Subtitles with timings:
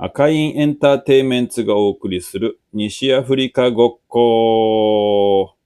[0.00, 5.56] 赤インエンターテイメンツがお送りする西アフリカごっこ。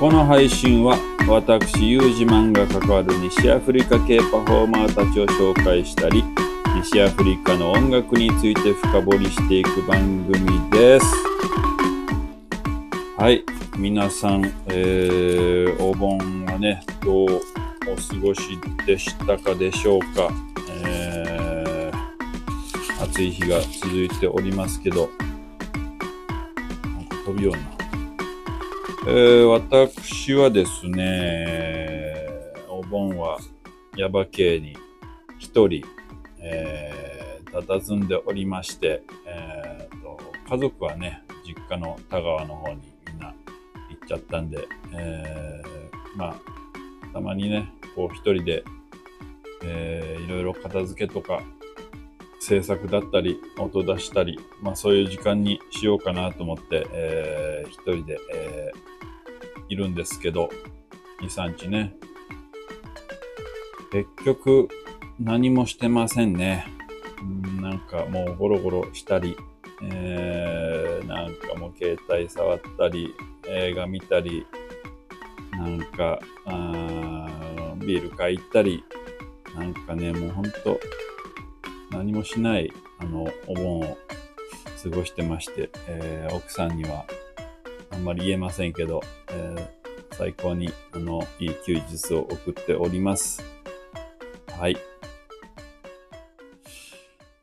[0.00, 0.96] この配信は
[1.28, 6.24] 私、ユージマンが関わる西アフリカ系パフォーマーたちを紹介したり、
[6.76, 11.06] 西アフリカの音楽について深掘りしていく番組です。
[13.18, 13.44] はい。
[13.76, 16.16] 皆さん、えー、お盆
[16.46, 17.42] はね、どう
[17.86, 18.40] お過ごし
[18.86, 20.32] でしたかでしょうか。
[23.12, 25.08] 暑い日が続いておりますけど、
[26.84, 27.60] なんか飛びような。
[29.06, 32.26] えー、私はですね、
[32.68, 33.38] お盆は
[33.96, 34.76] 耶馬渓に
[35.38, 35.82] 一人、
[36.40, 40.18] えー、佇んでおりまして、えーと、
[40.48, 43.34] 家族はね、実家の田川の方にみんな行
[44.04, 46.34] っちゃったんで、えー、まあ、
[47.12, 48.62] たまにね、こう一人で
[49.62, 51.42] えー、いろいろ片付けとか
[52.40, 60.50] 制作だったり音出したり、まあ、そういう時間にしようかなと思って、えー、一人で、えー、いるんですけど
[61.22, 61.94] 23日ね。
[63.90, 64.68] 結局
[65.18, 66.66] 何もしてませんね。
[67.24, 69.36] んなんかもうゴロゴロしたり、
[69.82, 73.14] えー、なんかもう携帯触ったり
[73.46, 74.46] 映画見たり
[75.52, 76.20] なんか
[77.78, 78.84] ビール買い行ったり
[79.58, 80.78] なんかね、もうほんと、
[81.90, 83.98] 何もしない、あの、お盆を
[84.82, 87.04] 過ごしてまして、えー、奥さんには
[87.90, 93.42] あんまり言えませんけど、えー、最高に、あの、いい休日を送っております。
[94.58, 94.76] はい。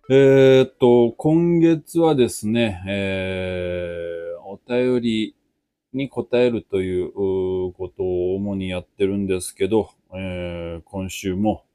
[0.10, 5.36] えー、っと、今月はですね、えー、お便り
[5.94, 11.66] に答えるということを主にやってるんですけど、えー、今週も、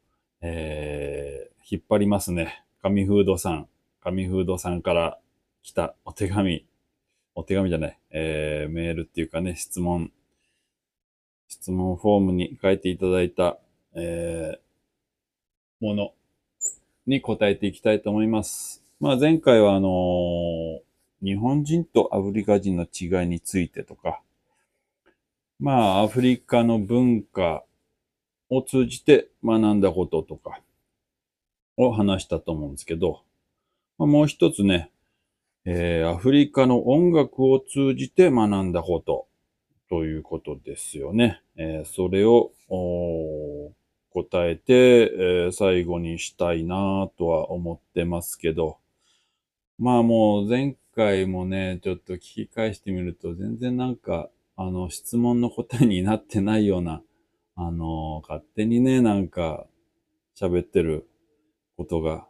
[0.42, 2.64] えー、引っ張りますね。
[2.82, 3.68] 紙フードさん、
[4.02, 5.18] 紙フードさんから
[5.62, 6.64] 来たお手紙、
[7.34, 10.12] お手紙じゃない、えー、メールっていうかね、質問、
[11.48, 13.58] 質問フォームに書いていただいた、
[13.94, 16.12] えー、もの
[17.06, 18.82] に答えていきたいと思います。
[19.00, 20.80] まあ前回はあのー、
[21.22, 24.20] 日本人とアフリカ人の違いについてとか、
[25.58, 27.64] まあアフリカの文化、
[28.50, 30.60] を通じて学んだこととか。
[31.86, 33.22] を話したと思うんですけど、
[33.98, 34.90] まあ、もう一つね、
[35.64, 39.26] えー、アフリカの音楽を通じて学んだこと
[39.88, 41.42] ということですよね。
[41.56, 42.52] えー、それを
[44.10, 48.78] 答えて、えー、最後にしたいなとは思ってますけど、
[49.78, 57.02] まあもう前回もね、ちょっと聞き返してみると全然なんかあの質問の答えになってないような
[57.62, 59.66] あの、勝手にね、なんか、
[60.34, 61.09] 喋ってる
[61.80, 62.26] ことが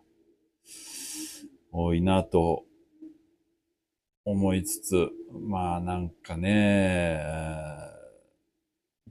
[1.72, 2.62] 多いなと
[4.25, 7.21] 思いつつ、まあなんかね、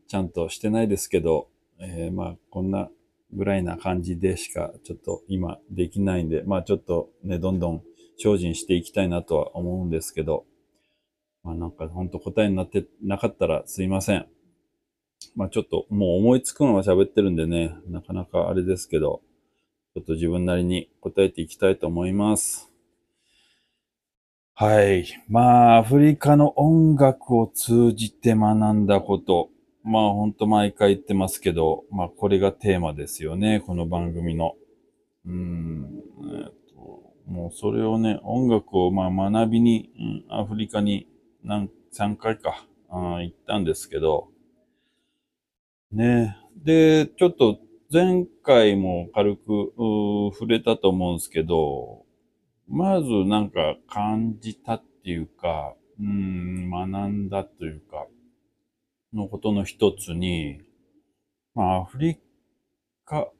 [0.07, 2.89] ちゃんとしてないですけど、えー、まあこんな
[3.33, 7.83] ぐらいな感じでしかちょっと今できないんで、まあちょっとね、どんどん
[8.17, 10.45] 精進していきたいなとは思うんですけど、
[11.43, 14.25] まあなんかほんと答えになってなかったらすいません。
[15.35, 19.21] まあちょっともう思いつくまま喋ってるんでね、なかなかあれですけど、
[19.95, 22.71] ちょっと自分なりに答えていきたいと思います。
[24.53, 25.07] はい。
[25.27, 29.49] まあ、アフリカの音楽を通じて学んだこと。
[29.83, 33.63] まあ、ほんと毎回言ってますけど、まあ、これがテーマですよね。
[33.65, 34.55] この番組の。
[35.25, 36.03] うん。
[36.35, 39.89] えっと、もうそれをね、音楽をまあ学びに、
[40.29, 41.07] うん、アフリカに
[41.43, 44.27] 何、3回か、あ行ったんですけど、
[45.91, 46.37] ね。
[46.55, 47.59] で、ちょっと
[47.91, 49.73] 前回も軽く
[50.35, 52.05] 触れたと思うんですけど、
[52.67, 58.05] まずなんか感じたっていうか、うん、学んだというか、
[59.11, 60.61] のことの一つに、
[61.55, 62.19] まあ、アフリ
[63.05, 63.31] カ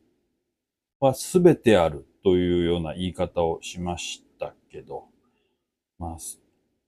[1.00, 5.04] は全てあるというような言い方をしましたけど、
[6.00, 6.18] まあ、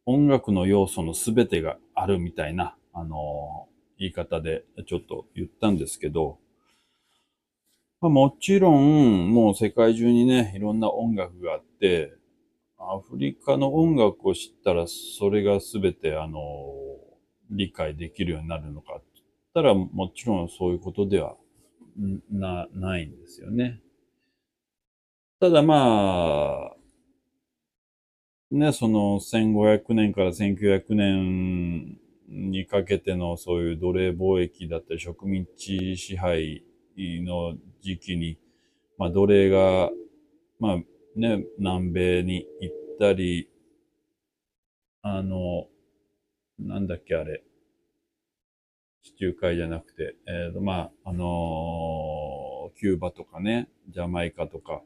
[0.08, 3.68] 音楽の要素の全てがあるみたいな、あの
[4.00, 6.40] 言い方でちょっと言ったんですけど、
[8.02, 12.12] まあ、もちろん、もう世界中にね、いろんな音楽があって、
[12.80, 16.40] アフリカの音楽を知ったら、それが全て、あの、
[17.52, 21.36] 理解できるようになるのかって言ったら、もちろんそういうことでは
[22.32, 23.82] な、ないんですよね。
[25.40, 26.76] ただまあ、
[28.50, 36.64] ね、その1500年から1900年にかけてのそういう奴隷貿易だったり植民地支配
[36.98, 38.38] の時期に、
[38.98, 39.90] まあ、奴隷が、
[40.60, 40.78] まあ
[41.16, 43.50] ね、南米に行ったり、
[45.02, 45.68] あの、
[46.60, 47.44] なんだっけあれ、
[49.04, 54.82] 地中海じゃなくて、えっ、ー、と、まあ、あのー、キューバとかね、ジャマイカとか、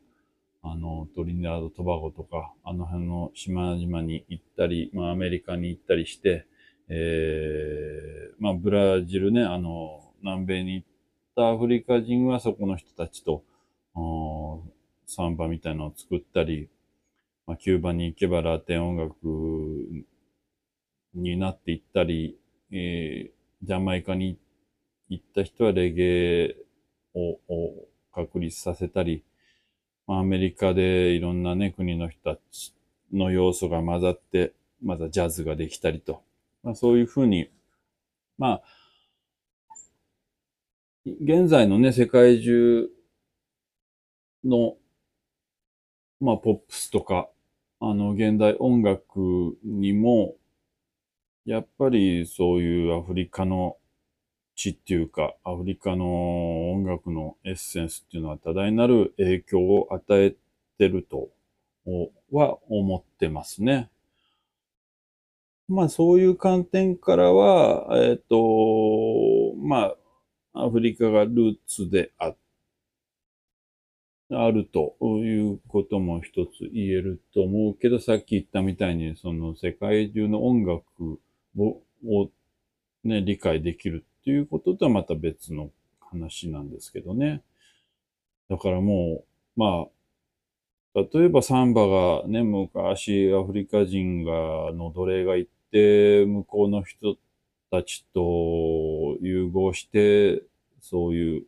[0.63, 6.47] あの、トリニダード・トバゴとか、あの辺の島々に行ったり、まあ、アメリカに行ったりして、
[6.87, 10.87] えー、まあ、ブラジルね、あの、南米に行っ
[11.35, 13.43] たアフリカ人はそこの人たちと、
[15.07, 16.69] サンバみたいなのを作ったり、
[17.45, 19.15] まあ、キューバに行けばラテン音楽
[21.13, 22.37] になっていったり、
[22.71, 24.37] えー、ジャマイカに
[25.09, 26.55] 行った人はレゲエ
[27.13, 27.39] を
[28.13, 29.23] 確立させたり、
[30.07, 32.73] まあ、アメリカでいろんなね、国の人たち
[33.13, 34.53] の要素が混ざって、
[34.83, 36.21] またジャズができたりと。
[36.63, 37.49] まあ、そういうふうに、
[38.37, 38.63] まあ、
[41.05, 42.89] 現在のね、世界中
[44.43, 44.75] の、
[46.19, 47.29] まあ、ポップスとか、
[47.79, 50.33] あの、現代音楽にも、
[51.45, 53.77] やっぱりそういうアフリカの
[54.55, 60.35] 地っていうか、アフリカの音楽のエッセンスっていうのは多大なる影響を与え
[60.79, 61.29] てると
[62.31, 63.91] は思ってますね。
[65.67, 69.95] まあそういう観点からは、えっ、ー、と、まあ、
[70.55, 72.33] アフリカがルーツであ、
[74.31, 81.19] あるということも一つ言えると思うけど、さっき言ったみたいに、その世界中の音楽
[81.57, 82.29] をを
[83.03, 87.43] ね、理解できるっていうこととはまた別の話なんですけどね。
[88.49, 89.23] だからも
[89.57, 89.85] う、ま
[90.95, 97.17] あ、例えばサンバがね、昔アフリカ人が、の奴隷が行って、向こうの人
[97.71, 98.21] たちと
[99.21, 100.43] 融合して、
[100.81, 101.45] そういう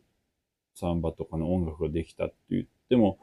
[0.74, 3.18] サンバとかの音楽ができたって言っても、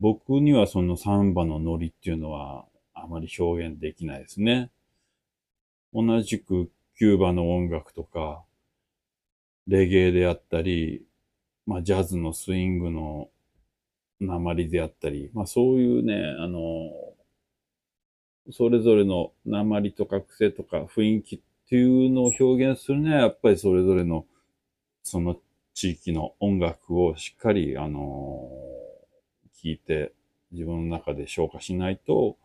[0.00, 4.70] 僕にはそのサンバのノリっていうのはあまり表現できないですね。
[5.92, 8.44] 同じくキューバの音楽とか、
[9.66, 11.06] レゲエであったり、
[11.66, 13.30] まあジャズのスイングの
[14.20, 16.60] 鉛であったり、まあそういうね、あの、
[18.50, 24.26] それぞれの鉛とか癖とか雰囲気っていうのを表現するには、やっぱりそれぞれの
[25.02, 25.36] その
[25.74, 28.50] 地域の音楽をしっかり、あの、
[29.62, 30.12] 聞いて
[30.52, 32.36] 自分の中で消化しないと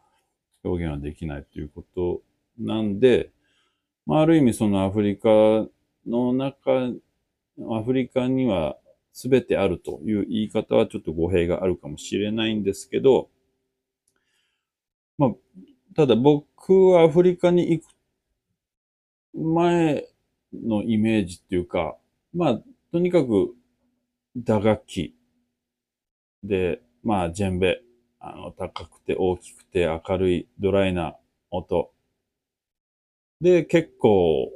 [0.63, 2.21] 表現はできないということ
[2.57, 3.31] なんで、
[4.05, 5.29] まあ、ある意味そのアフリカ
[6.07, 6.91] の中、
[7.71, 8.77] アフリカには
[9.13, 13.29] 全てあるという言い方はちょっと語弊があるかもしれないんですけど、
[15.17, 15.31] まあ、
[15.95, 17.98] ただ僕はアフリカに行く
[19.33, 20.07] 前
[20.53, 21.97] のイメージっていうか、
[22.33, 22.61] まあ、
[22.91, 23.53] とにかく
[24.35, 25.15] 打楽器
[26.43, 27.81] で、まあ、ジェンベ、
[28.19, 31.15] あの、高くて大きくて明るいドライな
[31.51, 31.91] 音。
[33.41, 34.49] で、結構、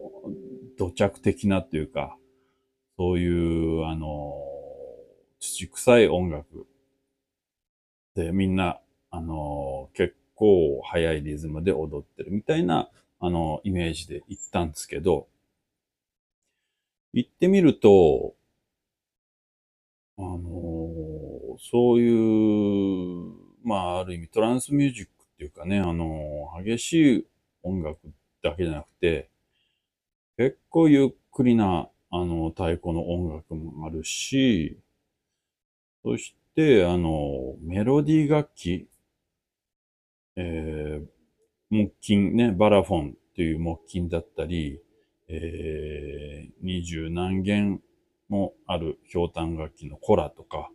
[0.78, 2.18] 土着的なっていうか、
[2.98, 4.34] そういう、あの、
[5.40, 6.68] 土臭い音楽。
[8.16, 8.80] で、みんな、
[9.10, 12.90] あの、結構速いリズムで踊ってるみたいな、
[13.26, 15.30] あの、イメージで行ったんですけど、
[17.14, 18.36] 行ってみると、
[20.18, 23.34] あの、そういう、
[23.64, 27.28] まあ、ある意味トランスミュージックっていうかね、あの、激しい
[27.64, 27.98] 音楽
[28.42, 29.30] だけじゃなくて、
[30.36, 34.78] 結構ゆっくりな、あの、太鼓の音楽もあるし、
[36.04, 38.88] そして、あの、メロディー楽器、
[40.36, 41.06] えー、
[41.74, 44.80] 木琴ね、バラフォンっていう木琴だったり、
[45.28, 47.82] えー、二十何弦
[48.30, 50.70] もある氷炭楽器のコラとか、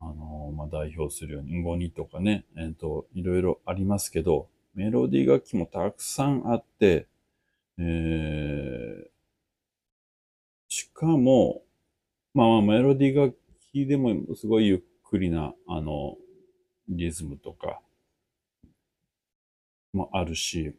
[0.00, 7.08] あのー、まあ、代表するように、ゴニとかね、えっ、ー、と、いろいろありますけど、メロディー楽器もたくさんあって、
[7.78, 9.08] えー、
[10.68, 11.62] しかも、
[12.32, 13.36] まあメロディー楽
[13.72, 16.16] 器でもすごいゆっくりな、あの、
[16.88, 17.80] リズムとか、
[19.92, 20.74] もあるし、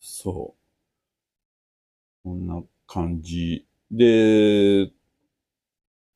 [0.00, 2.28] そう。
[2.28, 4.90] こんな感じで、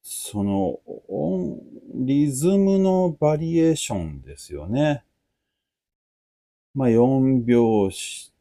[0.02, 0.78] その、
[1.94, 5.04] リズムのバリエーションですよね。
[6.74, 8.32] まあ、4拍子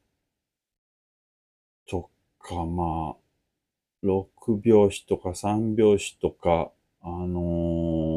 [1.88, 2.10] と
[2.40, 4.26] か、まあ、6
[4.64, 8.11] 拍子とか3拍子とか、あのー、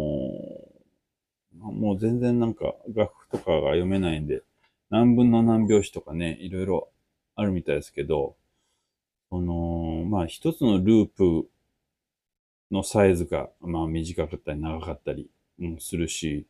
[1.59, 4.43] もう全然なんか楽譜とかが読めないんで、
[4.91, 6.89] 何分の何拍子とかね、いろいろ
[7.37, 8.37] あるみたいですけど、
[9.31, 11.49] その、まあ一つのループ
[12.71, 16.47] のサイズが、まあ短かったり長かったりもするし、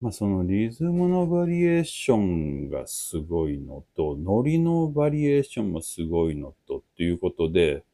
[0.00, 7.84] まあそのリズムのバリエーションがすごいのと、ノリのバリエーションもすごいのとっていうことで、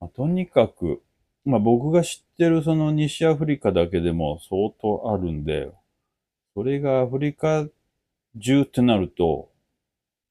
[0.00, 1.00] まあ、とにかく、
[1.44, 5.70] まあ僕が知ってるその西アフリカだけでも相当あるんで、
[6.54, 7.66] それがアフリカ
[8.40, 9.50] 中ってなると、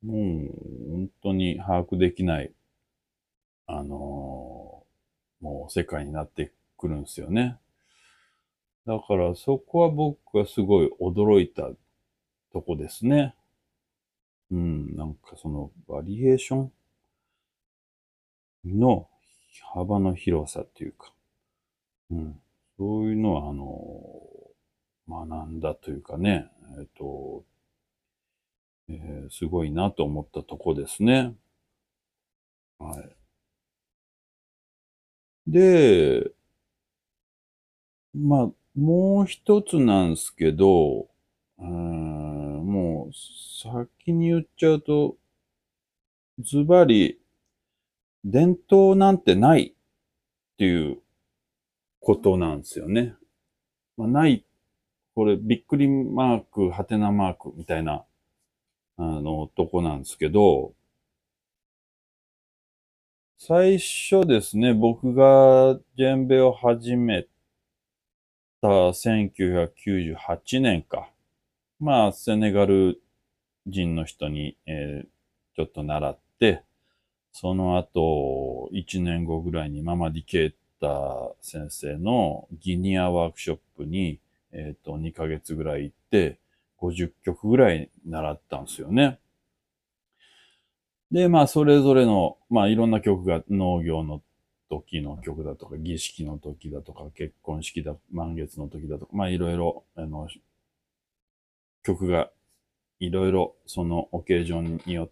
[0.04, 0.52] もう
[0.90, 2.52] 本当に把握できない、
[3.68, 7.58] あのー、もう世界になってくるんですよね。
[8.86, 11.70] だからそこは僕はすごい驚いた
[12.52, 13.36] とこですね。
[14.52, 16.70] うん、なんかそのバリエーショ
[18.66, 19.08] ンの
[19.74, 21.14] 幅の広さっていうか、
[22.12, 22.40] うん、
[22.78, 24.32] そういうのはあの、
[25.08, 27.44] 学んだというかね、えっと、
[28.90, 31.34] えー、すごいなと思ったとこですね。
[32.80, 33.16] はい。
[35.48, 36.32] で、
[38.14, 41.08] まあ、もう一つなんですけど、
[41.60, 41.68] うん、
[42.66, 43.14] もう
[43.62, 45.16] 先に言っちゃうと、
[46.40, 47.21] ズバリ、
[48.24, 51.00] 伝統なんてないっていう
[52.00, 53.16] ことなんですよね。
[53.98, 54.46] まあ、ない、
[55.16, 58.06] これびっくりマーク、ハテナマークみたいな、
[58.98, 60.74] あの、とこなんですけど、
[63.38, 67.26] 最初ですね、僕がジェンベを始め
[68.62, 71.10] た1998年か。
[71.80, 73.02] まあ、セネガル
[73.66, 75.08] 人の人に、えー、
[75.56, 76.64] ちょっと習って、
[77.34, 84.20] その後、1年後ぐらいにママディケーター先生のギニアワークショップに、
[84.52, 86.40] えっ、ー、と、2ヶ月ぐらい行って、
[86.82, 89.20] 50曲ぐらい習ったんですよね。
[91.12, 94.22] で、まあ、それぞれの、まあ、いろんな曲が農業の
[94.72, 100.30] 時の曲だとか、儀式の時だとか、結婚式だ、満月の時だとか、まあいろいろ、あの、
[101.84, 102.32] 曲が、
[103.00, 105.10] いろいろそのオケージョンによっ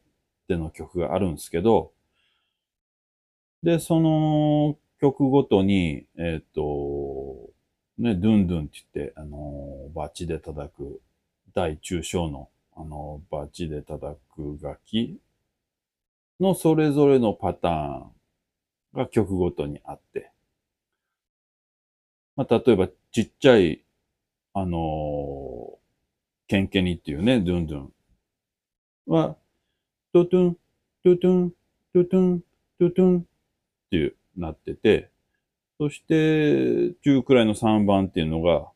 [0.48, 1.92] ての曲があるんですけど、
[3.64, 7.50] で、その曲ごとに、えっ、ー、と、
[7.98, 11.02] ね、ドゥンドゥンって言って、あの、バチで叩く、
[11.54, 15.20] 大中小の、あの、バチで叩く楽器
[16.40, 17.72] のそれぞれのパター
[18.06, 18.12] ン
[18.94, 20.32] が曲ごとにあって、
[22.38, 23.84] まあ、例えばちっちゃい、
[24.54, 25.78] あの、
[26.48, 27.94] ケンケニっていうね、ドゥンドゥン
[29.08, 29.36] は、
[30.14, 30.58] トゥトゥン、
[31.04, 31.52] トゥトゥン、
[31.94, 32.42] トゥトゥン、
[32.80, 33.29] トゥトゥン
[33.90, 35.10] っていうなってて、
[35.80, 38.68] そして、中くらいの3番っていうのが、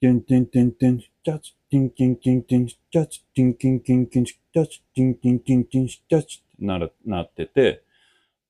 [0.00, 7.82] テンテンテンテン、チャチ、テンテンテンテン、チャチ、テンテンテンテン、チャチ、テンテンテンテン、チャチってななってて、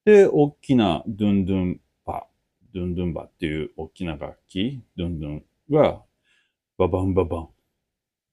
[0.05, 2.27] で、大きなドゥンドゥンパ、
[2.75, 6.03] ドゥンドゥンバっていう大きな楽器、ドゥンドゥンが、
[6.79, 7.49] ババンババン、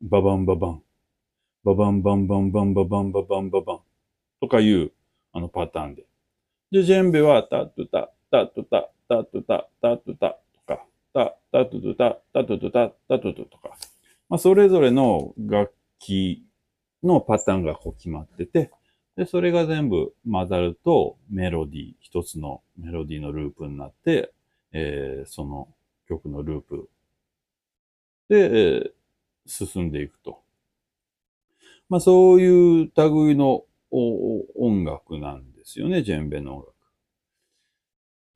[0.01, 0.83] ババンババン、
[1.63, 3.79] ババンバンバンバンババンババンババン
[4.39, 4.91] とかいう
[5.33, 6.05] あのパターンで。
[6.69, 13.77] で、ジェンベはタトゥタ、タトゥタ、タトゥタ、タトタとか、タ、タトゥタ、タトゥタ、タトゥとか、
[14.27, 16.43] まあ、それぞれの楽器
[17.03, 18.71] のパターンがこう決まってて、
[19.15, 24.33] で、それが全部混ざるとメロディー、一つのメロディーのループになって、
[24.73, 25.69] えー、その
[26.09, 26.89] 曲のループ
[28.27, 28.35] で、
[28.75, 30.41] えー、進んでいくと。
[31.87, 36.73] まあそういう類の音楽なんでですよね、ジェンベの音楽。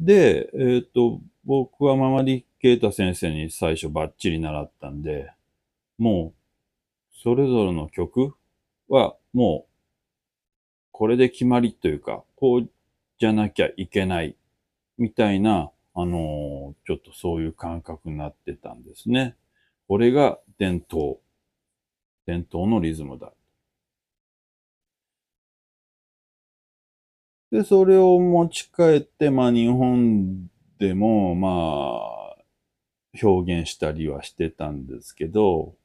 [0.01, 5.31] で、えっ、ー、と、僕はママディ・ケータ先生に最初バッチリ習ったんで、
[5.97, 8.35] もう、それぞれの曲
[8.89, 9.71] はもう
[10.91, 12.69] これで決まりというか、こう
[13.17, 14.35] じゃなきゃいけない
[14.97, 19.35] みたいな、あのー、ちょっとそういう感覚になってたんですね。
[19.87, 21.19] これが伝統。
[22.25, 23.31] 伝統のリズムだ。
[27.51, 32.37] で、それを持ち帰って、まあ日本でも、まあ、
[33.21, 35.75] 表現したりはしてたんですけど、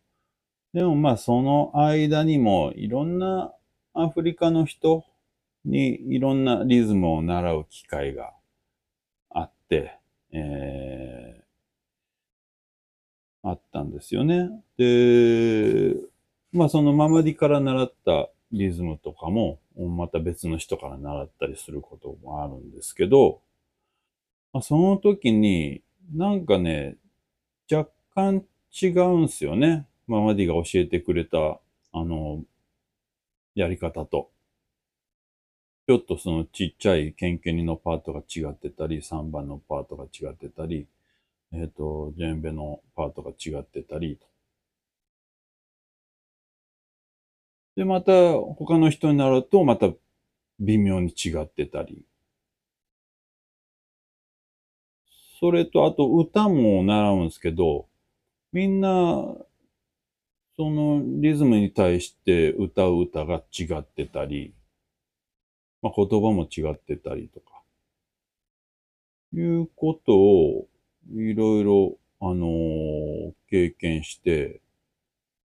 [0.73, 3.53] でもまあその間にもいろんな
[3.95, 5.05] アフリカの人
[5.65, 8.33] にいろんなリズムを習う機会が
[9.31, 9.99] あって、
[10.33, 14.51] えー、あったんですよね。
[14.77, 15.97] で、
[16.53, 23.41] まあそのママディから習ったリズムとかも、また別の人から習ったりすることもあるんですけど、
[24.53, 25.83] まあ、その時に
[26.15, 26.97] なんかね、
[27.71, 29.87] 若干違うんすよね。
[30.07, 31.61] ママディが教えてくれた、
[31.93, 32.45] あの、
[33.55, 34.31] やり方と。
[35.89, 40.87] ちょっとそのちっちゃいケンケニのパートが違ってたり、3番のパートが違ってたり、
[41.53, 44.27] えっ、ー、と、ジェンベのパートが違ってたりと、
[47.77, 49.91] で、また他の人になるとまた
[50.59, 52.05] 微妙に違ってたり。
[55.39, 57.87] それと、あと歌も習うんですけど、
[58.53, 58.89] みんな、
[60.57, 64.55] そのリズムに対して歌う歌が違ってたり、
[65.83, 67.63] まあ、言葉も違ってたりとか、
[69.35, 70.69] いうことを
[71.15, 74.63] いろいろ、あのー、経験して、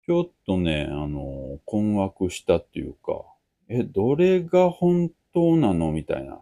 [0.07, 3.25] ちょっとね、あの、困惑したっていうか、
[3.69, 5.91] え、どれが本当なの？
[5.91, 6.41] みたいな。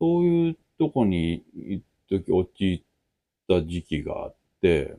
[0.00, 2.82] そういうとこに一時陥っ
[3.48, 4.96] た時期があって、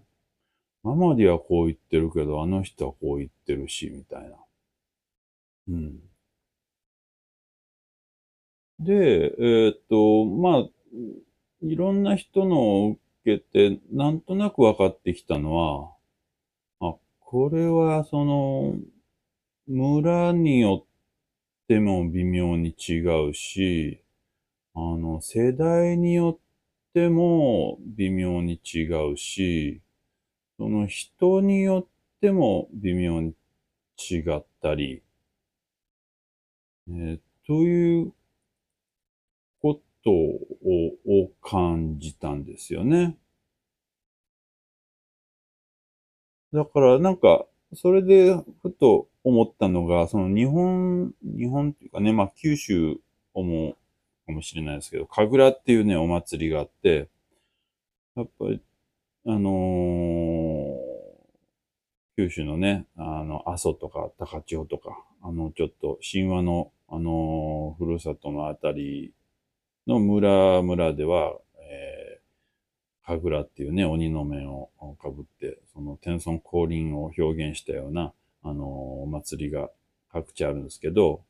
[0.84, 4.36] ママディはこう言ってるけど、あの人はこう言ってるし、みたいな。
[5.70, 6.00] うん。
[8.80, 10.70] で、えー、っと、まあ、
[11.62, 12.90] いろんな人のを
[13.24, 15.95] 受けて、なんとなく分かってきたのは、
[17.36, 18.76] これはその、
[19.68, 24.02] 村によっても微妙に違うし、
[24.74, 29.82] あの、世代によっても微妙に違うし、
[30.58, 33.34] その人によっても微妙に
[33.98, 35.04] 違ったり、
[36.88, 38.14] えー、という
[39.62, 43.18] ことを感じたんですよね。
[46.56, 52.98] だからなんか、それでふと思ったのが、その日本、日本っていうかね、まあ九州
[53.34, 53.76] 思う
[54.26, 57.10] かもしれないですけど、神楽っていうね、お祭りがあって、
[58.16, 58.62] やっぱり、
[59.28, 60.76] あのー、
[62.16, 69.14] 九州のね、あの、阿蘇とか高千穂とか、あの、ちょっと神話の、あのー、ふるさとのあたり
[69.88, 71.36] の村々では、
[73.06, 74.70] 神楽っていうね、鬼の面を
[75.00, 79.70] かぶって、その天孫降臨を表現したような、あのー、お祭りが
[80.12, 81.22] 各地あるんですけど、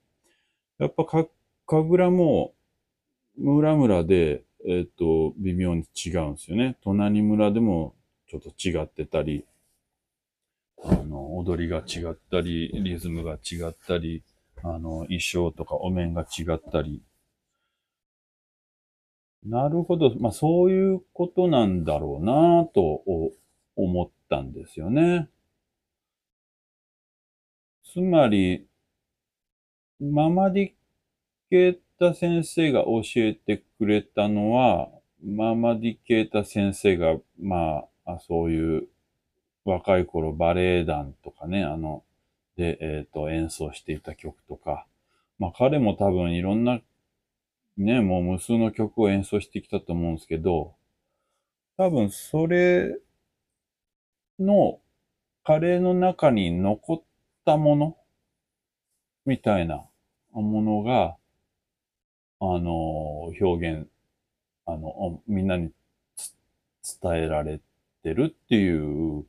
[0.79, 1.27] やっぱか、
[1.67, 2.53] 神楽も
[3.37, 6.77] 村々で、えっ、ー、と、微妙に違うんですよね。
[6.83, 7.93] 隣村でも
[8.27, 9.45] ちょっと違ってたり、
[10.83, 14.23] あの、踊りが違ったり、リズムが違ったり、
[14.63, 17.01] あの、衣装とかお面が違ったり。
[19.45, 20.13] なるほど。
[20.19, 23.03] まあ、そういうことなんだろうなと
[23.75, 25.29] 思ったんですよね。
[27.83, 28.65] つまり、
[29.99, 30.71] ママディ
[31.49, 34.89] ケータ先生が教えてくれたのは、
[35.23, 38.87] ママディケータ先生が、まあ、そういう
[39.63, 42.03] 若い頃バレエ団とかね、あの、
[42.55, 44.85] で、えっ、ー、と、演奏していた曲とか、
[45.39, 46.79] まあ彼も多分いろんな、
[47.77, 50.75] ね、もう無数の曲を演奏してきたと思うんですけど、
[51.77, 52.99] 多分それ
[54.39, 54.79] の、
[55.43, 57.01] 彼の中に残っ
[57.45, 57.97] たもの
[59.25, 59.83] みたいな
[60.31, 61.17] ものが、
[62.39, 63.87] あの、表現、
[64.65, 65.71] あの、みんなに
[67.01, 67.59] 伝えられ
[68.03, 68.77] てるってい
[69.19, 69.25] う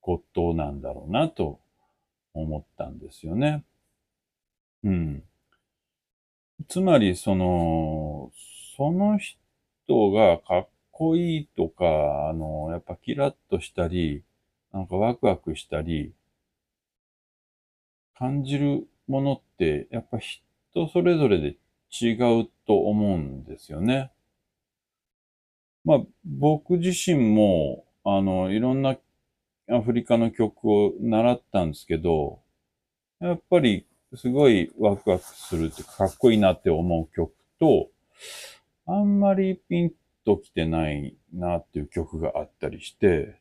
[0.00, 1.60] ことなんだろうなと
[2.34, 3.64] 思ったんですよね。
[4.84, 5.22] うん。
[6.68, 8.30] つまり、その、
[8.76, 14.22] その人がかっこいいとか、あの、やっぱキラッとしたり、
[14.72, 16.12] なんかワクワクしたり、
[18.16, 20.42] 感じるものって、やっぱ人
[20.88, 21.56] それぞれで
[21.90, 24.10] 違うと思うんですよね。
[25.84, 28.96] まあ、僕自身も、あの、いろんな
[29.70, 32.40] アフリカの曲を習ったんですけど、
[33.20, 37.88] やっぱりすごいワクワクするってかっこいいなって思う曲と、
[38.86, 39.92] あんまりピン
[40.24, 43.40] ときてないなっていう曲があったりして、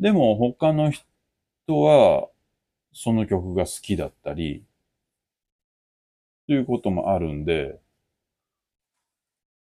[0.00, 1.04] でも他の人
[1.80, 2.28] は
[2.92, 4.64] その曲が好きだったり、
[6.46, 7.80] ということもあるんで、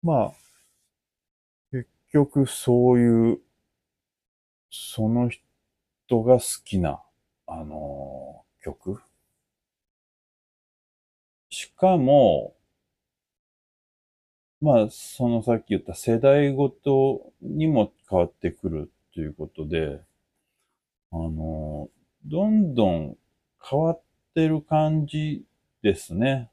[0.03, 0.33] まあ、
[1.73, 3.39] 結局そういう、
[4.71, 7.03] その人が好きな、
[7.47, 9.01] あのー、曲。
[11.59, 12.55] しかも、
[14.61, 20.01] まあ、そのさっき言った世代ごとにも変わってくるということで、
[21.11, 21.89] あの、
[22.25, 23.17] どんどん
[23.61, 24.03] 変わっ
[24.37, 25.43] てる感じ
[25.83, 26.49] ですね。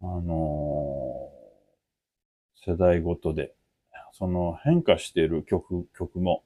[0.00, 1.28] あの、
[2.64, 3.52] 世代ごとで、
[4.12, 6.44] その変化している曲、曲も、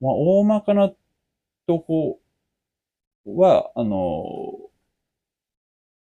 [0.00, 0.90] まあ、大まかな
[1.66, 2.20] とこ
[3.26, 4.70] は、あの、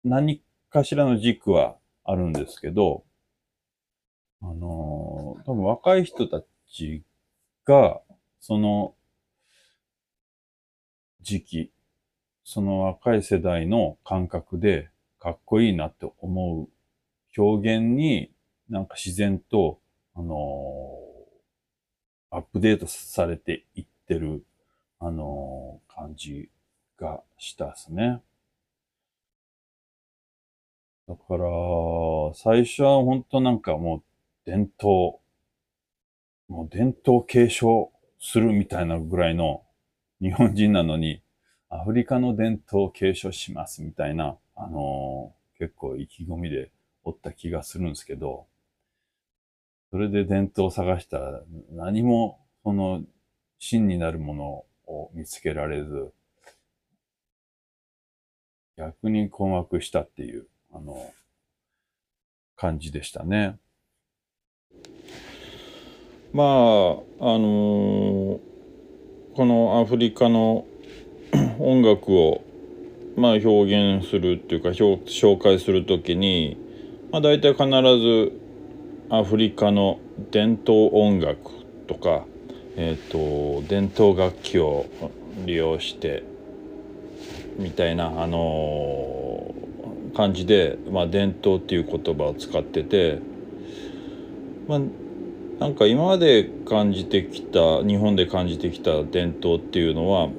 [0.04, 3.04] 何かしらの軸はあるんですけど、
[4.42, 7.04] あのー、多分若い人たち
[7.64, 8.02] が、
[8.40, 8.96] その
[11.22, 11.72] 時期、
[12.44, 16.68] その若い世代の感覚でかっこいいなって思う
[17.38, 18.34] 表現に
[18.68, 19.80] なんか自然と、
[20.16, 24.44] あのー、アップデートされていってる、
[25.00, 26.50] あのー、感じ
[26.98, 28.24] がしたですね。
[31.08, 31.46] だから、
[32.34, 34.04] 最初は本当なんかもう
[34.46, 35.20] 伝統、
[36.48, 39.64] もう伝統継承するみたいなぐらいの
[40.22, 41.22] 日本人なのに、
[41.70, 46.72] アフリカの伝統を継承しますみたいな、あのー、結構意気込みで
[47.04, 48.48] おった気がするんですけど、
[49.92, 53.04] それで伝統を探したら何もその
[53.60, 56.14] 真になるものを見つけられず、
[58.78, 61.14] 逆に困惑したっていう、あの、
[62.56, 63.58] 感じでしたね。
[66.34, 66.50] まあ、あ
[67.38, 68.40] のー、
[69.36, 70.66] このアフリカの
[71.60, 72.42] 音楽を、
[73.16, 76.58] まあ、表現するっていうか紹介する時に、
[77.12, 78.32] まあ、大体必ず
[79.10, 80.00] アフリカの
[80.32, 81.52] 伝統音楽
[81.88, 82.26] とか、
[82.76, 84.88] えーと伝統楽器を
[85.46, 86.24] 利用して
[87.58, 89.54] みたいな、あの、
[90.16, 93.20] 感じで、まあ、伝統っていう言葉を使ってて、
[94.68, 94.80] まあ、
[95.60, 100.30] なんか今まで感じてきた日本で感じてきた伝統っていうのは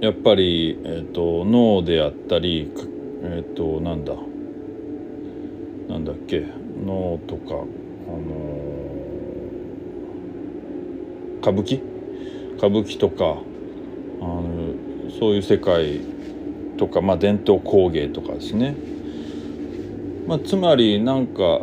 [0.00, 2.72] やっぱり、えーと、脳であったり
[3.22, 4.14] えっ、ー、となんだ
[5.88, 6.46] なんだっけ
[6.84, 11.82] 脳とかあのー、歌舞伎？
[12.56, 13.24] 歌舞伎とか
[14.20, 14.74] あの
[15.18, 16.00] そういう世界
[16.80, 18.74] とか、まあ、伝統工芸とかですね、
[20.26, 21.60] まあ、つまりなんか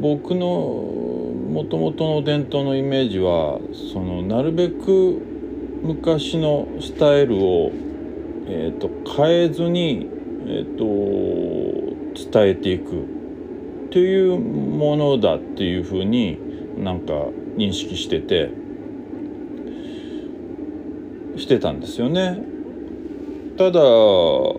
[0.00, 3.60] 僕のもともとの伝統のイメージは
[3.92, 5.20] そのなるべく
[5.82, 7.72] 昔のスタイルを、
[8.46, 10.08] えーと、変えずに、
[10.46, 13.06] えーと、伝えていく。
[13.90, 16.38] というものだっていうふうに
[16.78, 17.12] なんか
[17.58, 18.50] 認識してて。
[21.36, 22.51] してたんですよね。
[23.56, 24.58] ただあの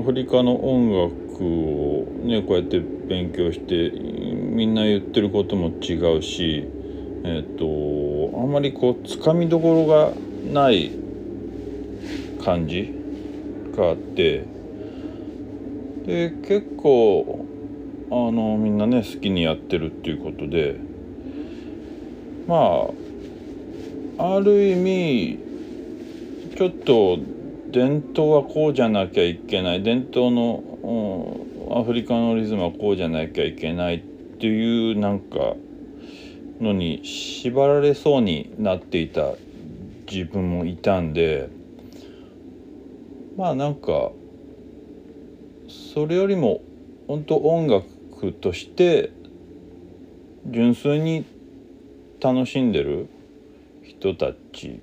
[0.00, 6.68] アフリカの音楽をねこうやって勉強してみんな言ってることも違うし
[7.24, 10.12] えっ、ー、とあんまりこうつかみどころが
[10.52, 10.92] ない
[12.44, 12.92] 感じ
[13.76, 14.44] があって
[16.04, 17.46] で結構
[18.10, 20.76] あのみんなね好きにやってるっていうことで
[22.46, 22.90] ま
[24.18, 25.41] あある意味
[26.62, 27.18] ちょっと
[27.72, 29.82] 伝統はこうじゃなきゃいけない。
[29.82, 30.62] 伝統の、
[31.76, 33.98] アフリカのリズムはこうじゃなきゃいけないっ
[34.38, 35.56] ていうなんか
[36.60, 39.32] のに縛られそうになっていた
[40.08, 41.48] 自分もいたんで
[43.36, 44.12] まあなんか
[45.66, 46.62] それよりも
[47.08, 49.10] 本当音楽として
[50.46, 51.24] 純粋に
[52.20, 53.08] 楽しんでる
[53.82, 54.80] 人たち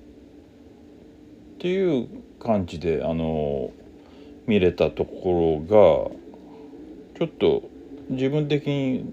[1.60, 3.70] っていう感じであの
[4.46, 7.68] 見れたところがちょっと
[8.08, 9.12] 自分的に、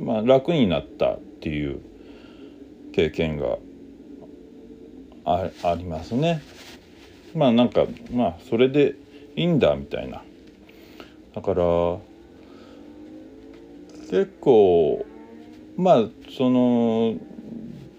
[0.00, 1.80] まあ、楽になったっていう
[2.92, 3.58] 経験が
[5.24, 6.42] あありますね。
[7.36, 8.96] まあなんかまあそれで
[9.36, 10.24] いいんだみたいな。
[11.36, 11.62] だから
[14.10, 15.06] 結構
[15.76, 16.04] まあ
[16.36, 17.14] その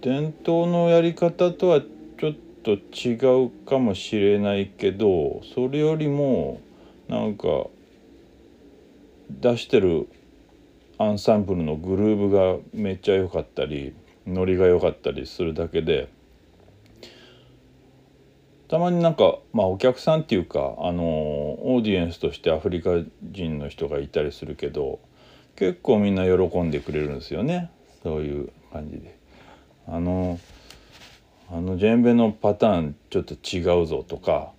[0.01, 2.33] 伝統のやり方とはちょっ
[2.63, 6.61] と違うかもしれないけどそれよりも
[7.07, 7.67] なんか
[9.29, 10.07] 出してる
[10.97, 13.93] アンサンブルのグルーブがめっちゃ良かったり
[14.25, 16.09] ノリが良かったりするだけで
[18.69, 24.99] たまになんかまあお客さんっていうかあのオーディエンスとしてアフリカ人の人がいたりするけど
[25.55, 27.69] 結構みんな喜んでくれるんですよね
[28.01, 29.17] そういう感じで。
[29.85, 30.39] あの
[31.55, 34.53] あのジェンベのパターンちょっと違うぞとか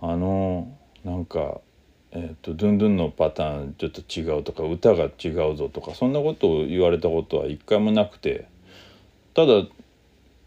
[0.00, 1.60] あのなんか、
[2.10, 8.48] えーと、ドゥンドゥンのパターンちょっと違うとか歌が違うぞとかそんなことを言われたことは一回もなくて
[9.34, 9.66] ただ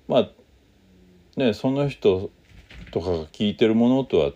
[0.09, 0.29] まあ
[1.37, 2.29] ねその人
[2.91, 4.31] とかが聞いてるものとは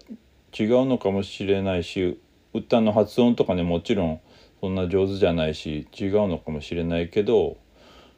[0.57, 2.21] 違うのかもしれないし
[2.53, 4.21] 歌の発音とかねもちろん
[4.61, 7.57] そんな上手じゃないし違うのかもしれないけど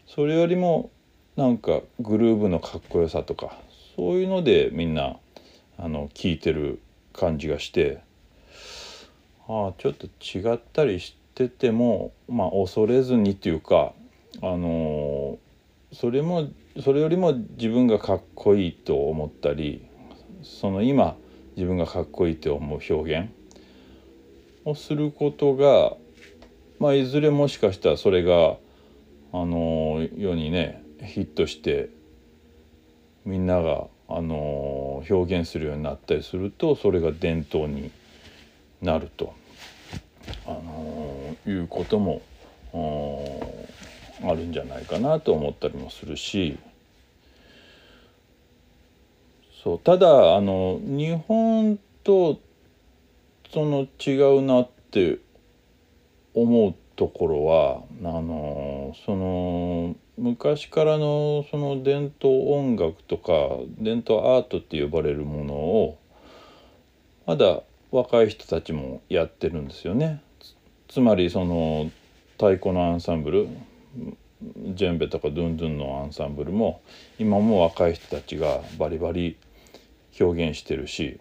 [0.05, 0.91] それよりも
[1.41, 3.57] なんかグルーブのかっこよさとか
[3.95, 5.17] そういうのでみんな
[5.79, 6.79] あの聞いてる
[7.13, 8.03] 感じがして
[9.47, 13.93] ああちょっと違ったりしててもまあ恐れずにっていうか
[14.43, 15.39] あの
[15.91, 16.47] それも
[16.83, 19.83] それよりも自分がかっこいいと思ったり
[20.43, 21.15] その今
[21.55, 23.31] 自分がかっこいいと思う表現
[24.63, 25.97] をすることが、
[26.77, 28.57] まあ、いずれもしかしたらそれが
[29.33, 31.89] あの世にねヒットして
[33.25, 37.91] みんながあの表現するようになったりするとそれが伝統に
[38.81, 39.33] なると、
[40.45, 42.21] あのいうことも
[44.23, 46.57] あるんじゃないかなと思ったりもするし。
[49.63, 52.39] そうただあの日本と
[53.53, 55.19] その違うなって
[56.33, 65.97] 思うところはあのその昔からのその伝統音楽とか伝統アートって呼ばれるものを
[67.25, 70.21] まだ若い人たちもやってるんですよね。
[70.89, 71.89] つまりその
[72.33, 73.47] 太鼓のアンサンブル
[74.75, 76.83] ジェンベとかドゥンドゥンのアンサンブルも
[77.17, 79.37] 今も若い人たちがバリバリ
[80.19, 81.19] 表現してるし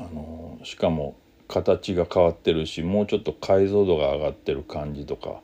[0.00, 1.14] あのしかも
[1.50, 5.40] 形が変わってるしもうちょっと解像度が上がってる感じとか、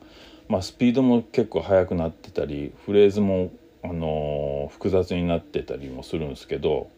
[0.47, 3.51] まあ、スピードも結構速くなってたりフレーズも
[3.83, 6.89] あの複雑になってたりもするんですけど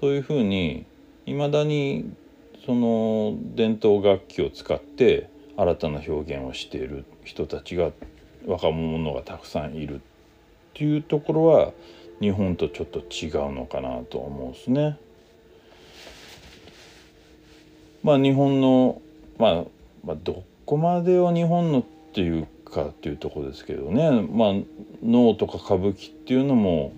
[0.00, 0.84] そういうふうに
[1.26, 2.12] いまだに
[2.66, 7.92] その伝統楽器を使って新たな表現をしている人たちが
[8.46, 9.98] 若者がたくさんいるっ
[10.74, 11.72] ていうところは
[12.20, 14.98] 日本とちょっと違うのかなと思うんですね。
[18.04, 19.02] まあ日本の、
[19.38, 19.64] まあ、
[20.04, 24.10] まあどこまでを日本のっていうかっていうとこですけどね。
[24.30, 24.52] まあ
[25.02, 26.92] 能とか歌舞伎っていうのも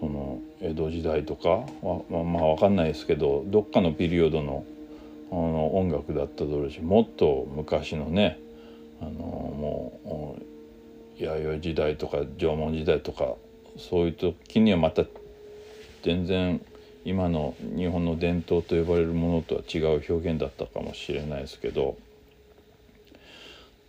[0.00, 1.64] その江戸時代とか
[2.10, 4.64] まあまあ分かんないですけどどっかのピリオドの
[5.30, 8.38] あの音楽だっただろうしもっと昔のね
[9.00, 10.36] あのも
[11.18, 13.36] う弥生時代とか縄文時代とか
[13.78, 15.04] そういう時にはまた
[16.02, 16.60] 全然
[17.04, 21.96] 今の日本の伝統と呼ばれるものとは違う表現だったかもしれないですけど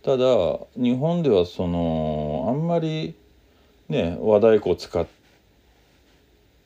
[0.02, 0.26] ただ
[0.76, 3.14] 日本ではそのあんまり
[3.88, 5.06] ね和太鼓を使っ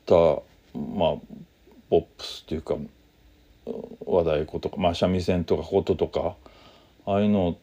[0.07, 1.17] たまあ
[1.91, 2.77] ポップスっていうか
[4.07, 6.35] 和太鼓とか、まあ、三味線とか琴とか
[7.07, 7.59] ああいうのを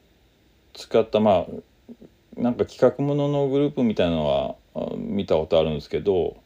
[0.73, 4.55] 使ったまあなんか企画もののグループみたいなのは
[4.97, 6.37] 見たことあるんですけど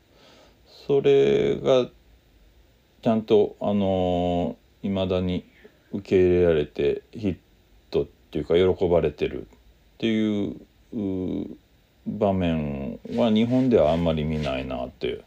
[0.87, 1.87] それが
[3.01, 5.45] ちゃんとあのい、まだに
[5.91, 7.37] 受け入れられてヒッ
[7.91, 9.45] トっていうか喜ばれてるっ
[9.97, 10.55] ていう
[12.07, 15.23] 場面は日本ではあんまり見ないなって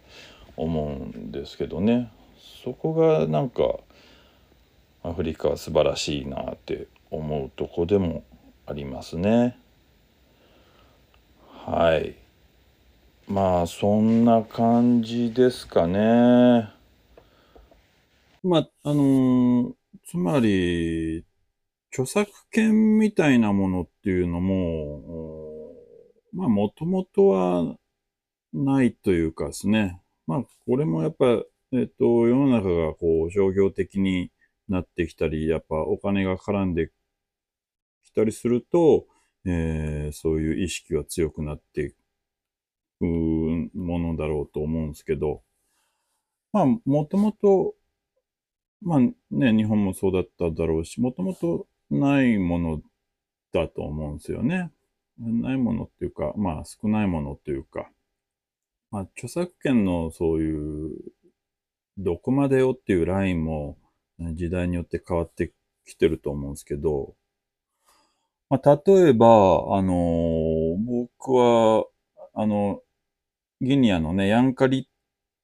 [0.56, 2.12] 思うんですけどね
[2.64, 3.78] そこがなんか
[5.04, 8.22] アフリカは素晴らしいなって思うとこでも
[8.66, 9.58] ありますね。
[11.66, 12.14] はい。
[13.28, 16.71] まあそんな感じですかね。
[18.42, 19.74] まあ、あのー
[20.04, 21.24] つまり、
[21.90, 25.74] 著作権みたいなものっていうのも、
[26.32, 27.76] まあ、もともとは
[28.52, 30.00] ないというかですね。
[30.26, 31.26] まあ、これもやっぱ、
[31.72, 34.30] えっと、世の中がこう、商業的に
[34.68, 36.90] なってきたり、やっぱお金が絡んで
[38.04, 39.06] きたりすると、
[39.44, 41.96] えー、そういう意識は強くなっていく
[43.74, 45.42] ものだろうと思うんですけど、
[46.52, 47.74] まあ、もともと、
[48.84, 52.82] まあね、日本もそうだっただろうし、もともとないもの
[53.52, 54.72] だと思うんですよね。
[55.18, 57.88] ないものっていうか、まあ少ないものというか、
[58.90, 60.90] まあ著作権のそういう、
[61.98, 63.76] どこまでよっていうラインも
[64.18, 65.52] 時代によって変わって
[65.86, 67.14] きてると思うんですけど、
[68.48, 69.26] まあ例えば、
[69.76, 71.84] あのー、僕は、
[72.34, 72.80] あの、
[73.60, 74.86] ギニアのね、ヤンカリっ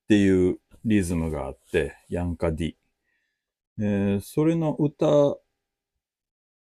[0.09, 2.78] ていうリズムがあって、ヤンカディ。
[3.81, 5.07] えー、それの歌、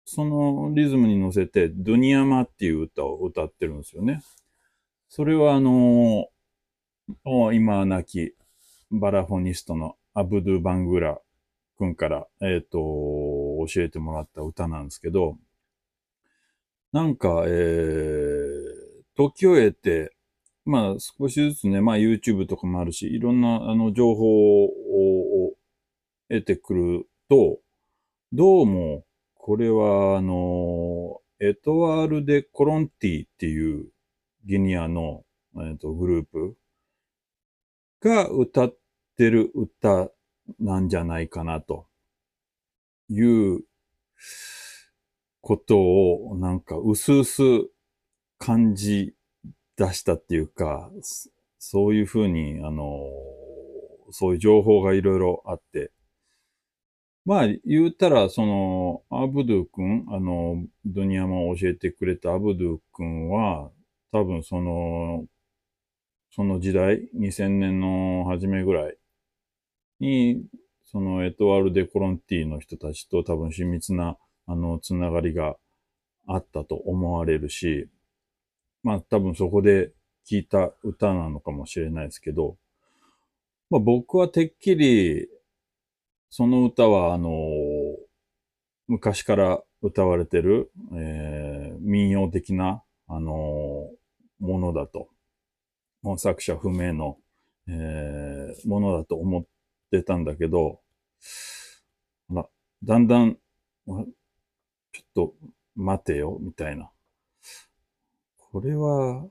[0.06, 4.22] そのリズムに乗せて、ドゥニヤマっていう歌を歌ってるんですよね。
[5.10, 8.36] それはあのー、今亡き
[8.92, 11.20] バラフォニストのアブドゥ・バングラ
[11.78, 12.78] 君から、えっ、ー、と、
[13.74, 15.38] 教えてもらった歌なんですけど、
[16.92, 18.62] なんか、えー、
[19.16, 20.14] 時を得て、
[20.66, 24.70] まあ少しずつね、まあ YouTube とかもあるし、いろんなあの情報を
[26.32, 27.60] 得てくると、
[28.32, 29.04] どうも、
[29.36, 33.90] これは、あの、エトワール・デ・コロンティっていう
[34.46, 36.56] ギニアの、えー、とグループ
[38.00, 38.78] が歌っ
[39.18, 40.10] てる歌
[40.58, 41.88] なんじゃないかなと
[43.10, 43.64] いう
[45.42, 47.44] ことを、なんか、うすうす
[48.38, 49.16] 感じ
[49.76, 50.90] 出したっていうか、
[51.60, 53.04] そういうふうに、あの、
[54.12, 55.92] そういう情報がいろいろあって、
[57.26, 63.72] まあ、言うたら、その、アブドゥ君、あの、ドニヤマを教えてくれたアブドゥ君は、
[64.12, 65.26] 多分その、
[66.32, 68.98] その時代、2000年の初めぐらい
[70.00, 70.44] に、
[70.86, 75.58] そのエトワール・デ・コロンティの人たちと多分親密な、あの、つながりが
[76.28, 77.88] あったと思われるし、
[78.84, 79.92] まあ多分そこで
[80.30, 82.58] 聞いた歌なのかもしれないですけど、
[83.70, 85.28] まあ僕はてっきり、
[86.32, 87.30] その歌はあの、
[88.88, 93.90] 昔から歌われてる、えー、民謡的な、あの
[94.40, 95.10] ものだと。
[96.02, 97.18] もう作者不明の、
[97.68, 99.44] えー、ものだと思っ
[99.92, 100.80] てたんだけど、
[102.84, 104.06] だんだん、ちょっ
[105.14, 105.36] と
[105.76, 106.90] 待てよ、みたいな。
[108.38, 109.28] これは、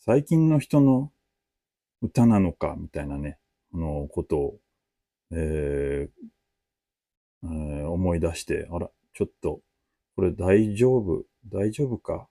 [0.00, 1.10] 最近の人の
[2.02, 3.38] 歌なのか、みたいなね、
[3.72, 4.59] あの、ことを、
[5.32, 6.10] えー
[7.42, 9.60] えー、思い出して、あら、ちょっと、
[10.16, 11.24] これ大丈夫？
[11.50, 12.28] 大丈夫か？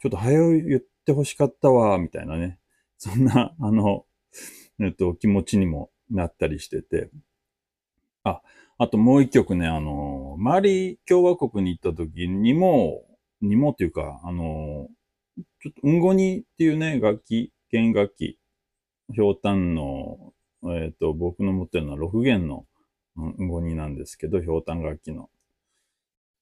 [0.00, 2.58] ちょっと早う言ってほしかったわ、みたいなね。
[2.96, 4.06] そんな、あの、
[4.80, 7.10] えっと、気持ちにもなったりしてて。
[8.24, 8.40] あ、
[8.78, 13.04] あともう一曲ね、あの、マリ共和国に行った時にも、
[13.40, 14.88] にもっていうか、あの、
[15.60, 18.38] ちょっと、うんごにっていうね、楽器、弦楽器、
[19.12, 20.31] ひょうたんの、
[20.64, 22.66] えっ、と、僕の持ってるのは6弦の
[23.16, 25.28] うんごになんですけど、ひょうたん楽器の。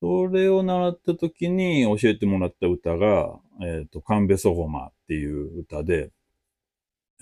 [0.00, 6.10] それを習った時に教えてもらった歌が、えっ、ー、と、カンベソゴマっていう歌で、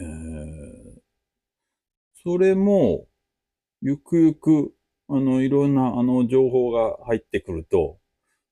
[0.01, 1.01] えー、
[2.23, 3.07] それも、
[3.81, 4.73] ゆくゆく、
[5.09, 7.99] あの、いろんな、あの、情報が入ってくると、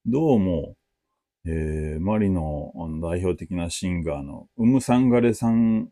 [0.06, 0.76] どうも、
[1.44, 5.88] えー、マリの代表的なシンガーのウムサンガレさん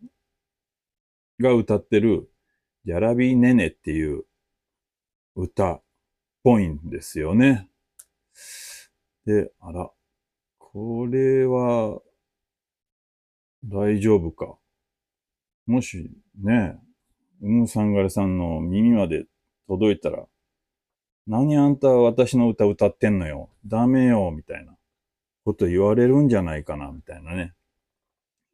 [1.40, 2.28] が歌ってる、
[2.84, 4.24] ジャラビーネネっていう
[5.34, 5.82] 歌っ
[6.42, 7.68] ぽいんですよね。
[9.26, 9.90] で、あら、
[10.58, 12.00] これは、
[13.64, 14.58] 大丈夫か。
[15.66, 16.10] もし、
[16.42, 16.78] ね、
[17.40, 19.24] うむさんがれさんの耳まで
[19.66, 20.26] 届いたら、
[21.26, 23.48] 何あんた私の歌歌ってんのよ。
[23.66, 24.76] ダメよ、みたいな
[25.46, 27.54] こと言われるんじゃないかな、みたいなね、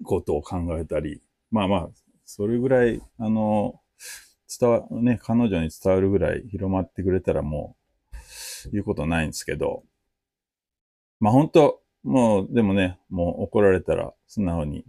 [0.05, 1.21] ことを考えたり。
[1.51, 1.91] まあまあ、
[2.25, 3.80] それぐらい、あの、
[4.61, 7.77] 伝わ、ね、彼女に伝わるぐらい広まってくれたらも
[8.67, 9.85] う、言うことないんですけど、
[11.21, 14.85] まあ本当もう、でもね、もう怒られたら素直に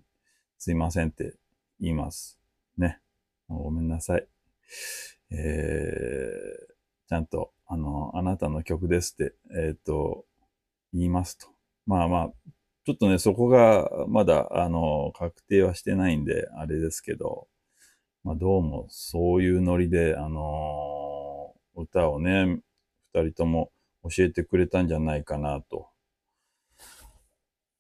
[0.58, 1.36] すいませんって
[1.80, 2.40] 言います。
[2.78, 3.00] ね。
[3.50, 4.28] ごめんなさい。
[5.32, 10.26] えー、ちゃんと、あの、あなたの曲ですって、えっ、ー、と、
[10.94, 11.48] 言いますと。
[11.86, 12.32] まあまあ、
[12.86, 17.48] ちょっとね、そこがまだ、あの、確定はしてないんで、あれですけど、
[18.24, 22.62] まあどうもそういうノリで、あの歌をね、
[23.14, 23.72] 二人とも
[24.04, 25.92] 教えてくれたんじゃないかなと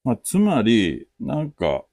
[0.03, 1.85] まあ、つまり、なんか、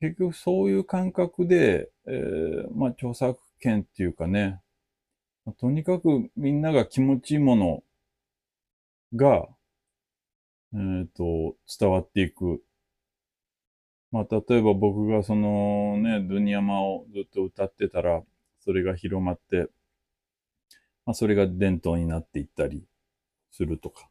[0.00, 4.60] 結局そういう感覚で、えー、まあ、著作権っていうかね、
[5.58, 7.82] とにかくみんなが気持ちいいもの
[9.16, 9.48] が、
[10.74, 12.62] えっ、ー、と、伝わっていく。
[14.10, 18.22] まあ、例えば僕がそのね、ドゥニヤマをずっと歌ってたら、
[18.60, 19.68] それが広まって、
[21.04, 22.84] まあ、それが伝統になっていったり
[23.50, 24.08] するとか。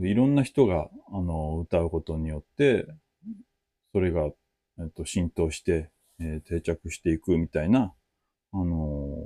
[0.00, 2.86] いろんな人が、あの、歌うことによって、
[3.92, 4.26] それが、
[4.78, 5.90] えっと、浸透して、
[6.20, 7.94] えー、定着していくみたいな、
[8.52, 9.16] あの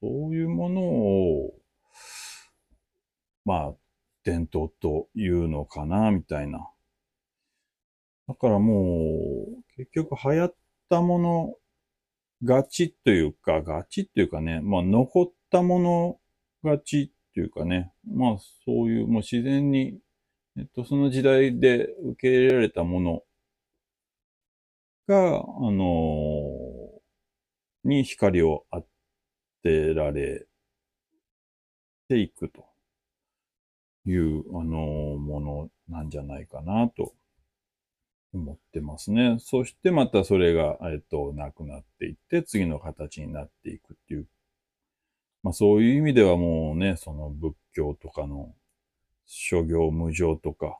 [0.00, 1.54] そういうものを、
[3.44, 3.74] まあ、
[4.24, 6.68] 伝統というのかな、みたいな。
[8.28, 10.54] だからもう、結局流行っ
[10.90, 11.54] たもの
[12.42, 16.20] 勝ちというか、勝ちっていうかね、まあ残ったもの
[16.62, 19.98] 勝ちっていうかね、まあそういうもう自然に
[20.58, 23.22] えっと、その時代で受け入れられたもの
[25.06, 28.86] が、あのー、に光を当
[29.62, 30.46] てられ
[32.08, 32.64] ていくと
[34.06, 37.12] いう、あのー、ものなんじゃないかなと
[38.34, 39.36] 思ってますね。
[39.40, 44.28] そしてまたそれが、えっと、なくなっていって、次の形になっていくっていう。
[45.42, 48.54] まあそういう意味ではもうね、その仏教とかの
[49.26, 50.78] 諸行無常とか、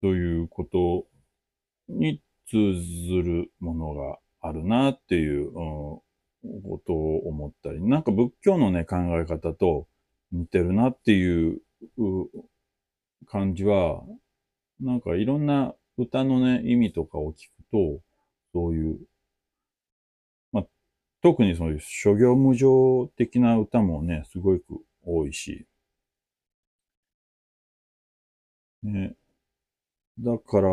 [0.00, 1.06] ということ
[1.88, 9.86] に通ずるものがあるなっていう、ことを思ったり、なんか仏教のね、考え方と
[10.32, 11.60] 似てるなっていう
[13.26, 14.02] 感じは、
[14.82, 18.02] なんかいろんな歌のね、意味とかを聞くと、
[18.52, 18.98] そういう、
[20.52, 20.66] まあ、
[21.22, 24.62] 特にそういう諸行無常的な歌もね、すごく
[25.04, 25.66] 多いし、
[28.82, 29.16] ね。
[30.18, 30.68] だから、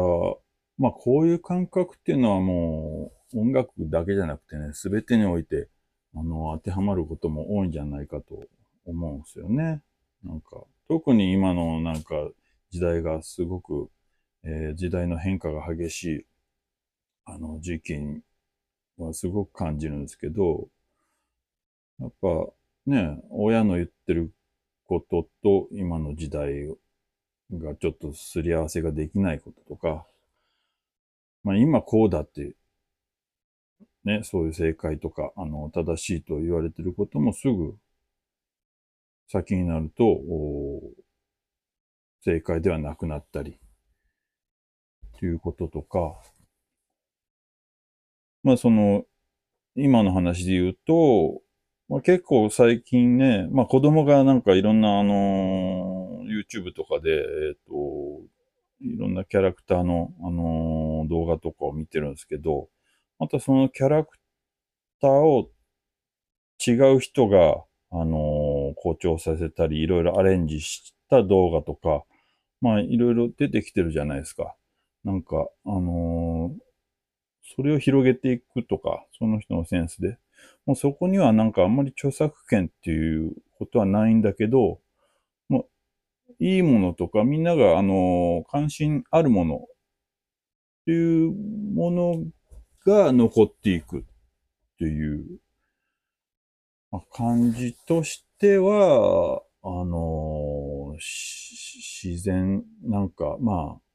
[0.77, 5.69] まあこういう感覚っていうのはもう音楽だけじゃなくてね、すべてにおいて、
[6.15, 8.47] あの、当てはまることも多いんじゃないかと
[8.85, 9.81] 思うんですよね。
[10.23, 12.15] なんか、特に今のなんか
[12.71, 13.89] 時代がすごく、
[14.43, 16.25] えー、時代の変化が激しい、
[17.25, 17.93] あの、時期
[18.97, 20.69] はすごく感じるんですけど、
[21.99, 22.27] やっぱ
[22.85, 24.33] ね、親の言ってる
[24.85, 26.67] ことと今の時代
[27.53, 30.05] がちょっとすり合わせができないこととか、
[31.43, 32.55] まあ今こうだって、
[34.05, 37.75] ね、そういう正解とか、あの、正しいと言われてることもすぐ
[39.27, 40.19] 先になると、
[42.23, 43.59] 正解ではなくなったり、
[45.19, 46.17] ということとか、
[48.41, 49.03] まあその、
[49.75, 51.41] 今の話で言うと、
[51.89, 57.73] まあ、結構最近ね、まあ子供がなんかいろんなあの、YouTube とかで、えっ、と、
[58.81, 62.69] いろんなキャラクターの、あの、動画とかを見てるんですけど、
[63.19, 64.17] またそのキャラク
[65.01, 65.49] ターを
[66.65, 72.05] 違う人が、あのー、校させたり、いろいろアレンジした動画とか、
[72.61, 74.55] まあいろいろ出てきてるじゃないですか。
[75.03, 76.59] なんか、あのー、
[77.55, 80.17] それを広げていくとか、その人のセンスで。
[80.65, 84.79] もうそこにはなんかあんまり著作権っていうことはないんだけど、
[85.47, 85.67] も
[86.39, 89.59] ういいものとかみんながあの、関心あるものっ
[90.85, 91.31] ていう
[91.73, 92.23] もの
[92.85, 94.03] が残っていくっ
[94.79, 95.39] ていう、
[96.91, 103.88] まあ、感じとしては、あの自然、なんか、まあ、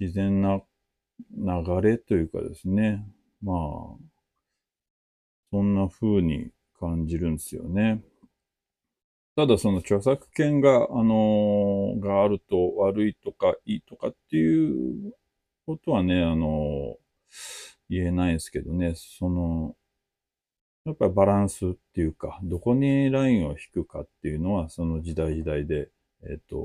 [0.00, 0.60] 自然な
[1.36, 3.04] 流れというかですね。
[3.42, 3.56] まあ、
[5.50, 8.02] そんな風に感じるんですよね。
[9.36, 15.12] ただその著作権が、あのー、があると悪いとかいいとかっていう
[15.64, 16.96] ことはね、あのー、
[17.88, 19.76] 言えないですけどね、その、
[20.84, 25.88] やっぱりバランスっていうか、どこにラインを引くかっていうのは、その時代時代で、
[26.24, 26.56] えっ、ー、と、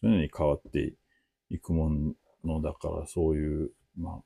[0.00, 0.94] 常に変わって
[1.52, 1.90] いくも
[2.44, 4.22] のだから、そういう、まあ、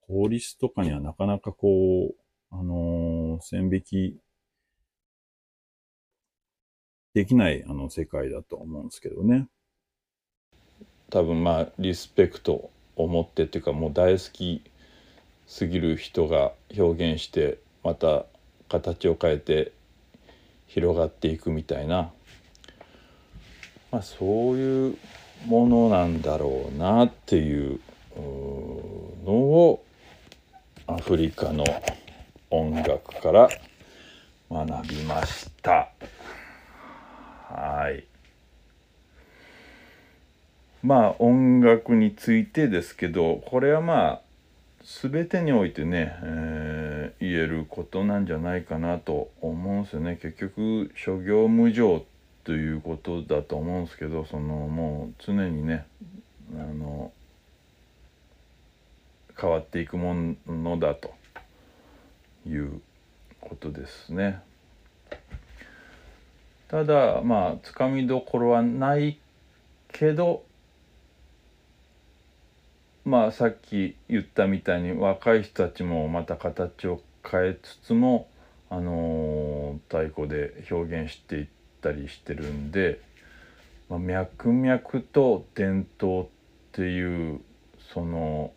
[0.00, 2.14] 法律とかにはなかなかこう、
[2.50, 4.16] あのー、線引き
[7.14, 9.48] できないあの世界だと思うんですけどね。
[11.08, 14.62] 多分まあリスペクトを持ってっていうかもう大好き
[15.46, 18.26] すぎる人が表現してまた
[18.68, 19.72] 形を変えて
[20.66, 22.10] 広がっていくみたいな、
[23.90, 24.98] まあ、そういう
[25.44, 27.80] ものなんだろうなっていう
[29.24, 29.84] のを
[30.86, 31.64] アフリカの
[32.50, 33.48] 音楽から
[34.50, 35.90] 学びました。
[37.48, 38.04] はい。
[40.82, 44.20] まあ音楽についてですけどこれはまあ
[45.02, 50.16] 全てにおいてね、えー、言えることなんじゃないかなと思うんですよね。
[50.22, 52.04] 結局諸行無常
[52.46, 55.84] ということだと思うんですけどそのもう常にね
[56.54, 57.10] あの
[59.36, 61.12] 変わっていくものだと
[62.46, 62.80] いう
[63.40, 64.40] ことですね。
[66.68, 69.18] ただまあつかみどころはない
[69.92, 70.44] けど
[73.04, 78.28] まあさっき言ったみたいに若い人たちもまた形を変えつつも
[78.70, 81.46] あのー、太鼓で表現していっ
[81.86, 83.00] たりしてるんで、
[83.88, 84.80] まあ、脈々
[85.12, 86.26] と伝統っ
[86.72, 87.40] ていう
[87.92, 88.52] その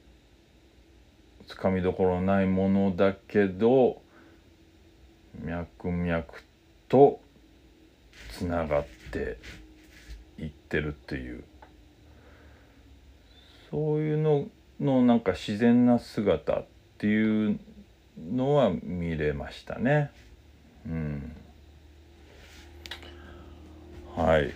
[1.47, 4.01] つかみどころないものだけど
[5.43, 6.23] 脈々
[6.87, 7.19] と
[8.31, 9.37] つながって
[10.39, 11.43] いってるっていう
[13.69, 14.47] そういうの
[14.79, 16.65] のなんか自然な姿っ
[16.97, 17.59] ていう
[18.31, 20.11] のは見れましたね。
[20.85, 21.35] うん、
[24.15, 24.53] はい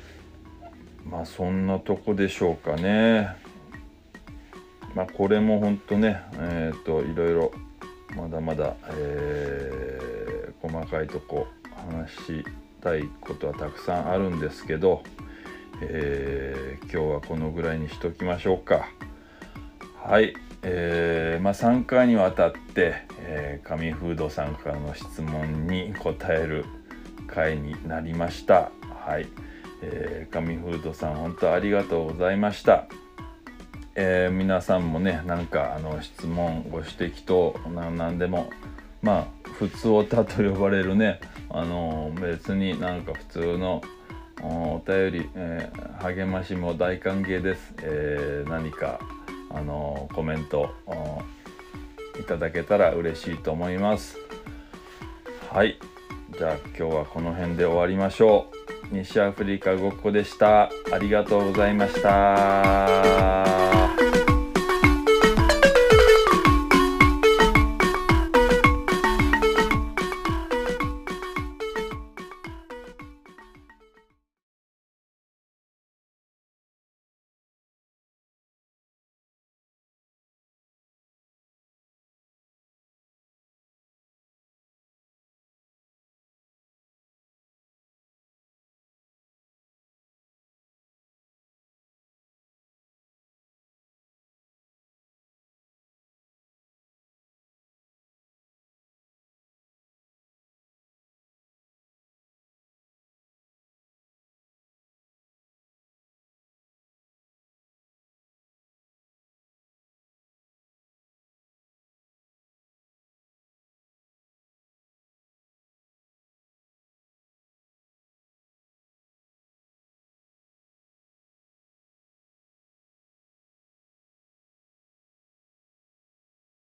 [1.10, 3.36] まあそんなとこでしょうかね。
[4.96, 7.52] まあ、これも本当ね、えっ、ー、といろいろ
[8.16, 11.48] まだまだ、えー、細かいとこ
[11.88, 12.46] 話し
[12.82, 15.04] たいことはたくさんあるんですけど、
[15.82, 18.88] えー、今日はこのぐらいにしときましょうか。
[20.04, 26.66] はい、えーまあ、3回にわたって、えー、紙フードさんからの質問に答える
[27.28, 28.72] 回になりました。
[29.06, 29.28] はい、
[29.82, 32.86] えー、紙フードさん本当ありがとうございました。
[33.96, 38.50] えー、皆さんもねなんかあの質問ご指摘と何でも
[39.02, 43.82] まあ普通オタと呼ばれるねあの別になんか普通の
[44.42, 49.00] お便り、えー、励ましも大歓迎です、えー、何か
[49.52, 50.72] あのコメント
[52.20, 54.18] いただけたら嬉しいと思います。
[55.52, 55.78] はい。
[56.36, 58.63] じゃあ今日はこの辺で終わりましょう。
[58.92, 60.70] 西アフリカごっこでした。
[60.92, 63.83] ありがとうございました。